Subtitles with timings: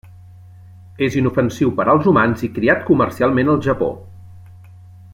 [1.07, 3.95] És inofensiu per als humans i criat comercialment al Japó.